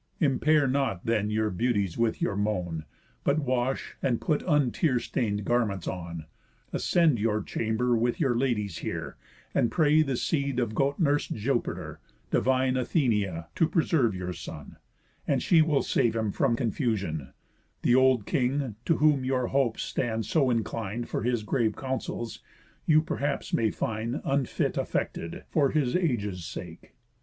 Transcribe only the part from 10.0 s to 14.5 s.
the seed of goat nurs'd Jupiter, Divine Athenia, to preserve your